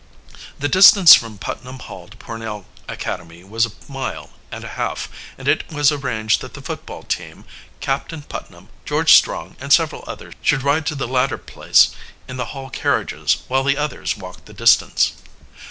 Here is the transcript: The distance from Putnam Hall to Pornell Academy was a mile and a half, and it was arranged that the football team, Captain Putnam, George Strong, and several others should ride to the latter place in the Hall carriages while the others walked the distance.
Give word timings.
The 0.57 0.67
distance 0.67 1.13
from 1.13 1.37
Putnam 1.37 1.77
Hall 1.77 2.07
to 2.07 2.17
Pornell 2.17 2.65
Academy 2.89 3.43
was 3.43 3.67
a 3.67 3.71
mile 3.87 4.31
and 4.51 4.63
a 4.63 4.69
half, 4.69 5.07
and 5.37 5.47
it 5.47 5.71
was 5.71 5.91
arranged 5.91 6.41
that 6.41 6.55
the 6.55 6.61
football 6.63 7.03
team, 7.03 7.45
Captain 7.81 8.23
Putnam, 8.23 8.69
George 8.83 9.13
Strong, 9.13 9.57
and 9.59 9.71
several 9.71 10.03
others 10.07 10.33
should 10.41 10.63
ride 10.63 10.87
to 10.87 10.95
the 10.95 11.07
latter 11.07 11.37
place 11.37 11.91
in 12.27 12.37
the 12.37 12.45
Hall 12.57 12.71
carriages 12.71 13.43
while 13.47 13.63
the 13.63 13.77
others 13.77 14.17
walked 14.17 14.47
the 14.47 14.53
distance. 14.55 15.21